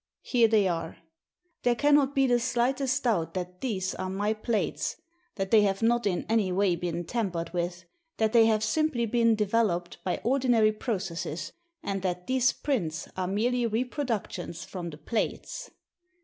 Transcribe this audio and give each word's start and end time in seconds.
Here 0.23 0.47
they 0.47 0.67
are. 0.67 0.97
There 1.61 1.75
cannot 1.75 2.15
be 2.15 2.25
the 2.25 2.39
slightest 2.39 3.03
doubt 3.03 3.35
that 3.35 3.61
these 3.61 3.93
are 3.93 4.09
my 4.09 4.33
plates, 4.33 4.95
that 5.35 5.51
they 5.51 5.61
have 5.61 5.83
not 5.83 6.07
in 6.07 6.25
any 6.27 6.51
way 6.51 6.75
been 6.75 7.03
tampered 7.05 7.53
with, 7.53 7.85
that 8.17 8.33
they 8.33 8.47
have 8.47 8.63
simply 8.63 9.05
been 9.05 9.35
developed 9.35 10.03
by 10.03 10.19
ordinary 10.23 10.71
processes, 10.71 11.51
and 11.83 12.01
that 12.01 12.25
these 12.25 12.51
prints 12.51 13.09
are 13.15 13.27
merely 13.27 13.67
reproductions 13.67 14.65
from 14.65 14.89
the 14.89 14.97
plates. 14.97 15.69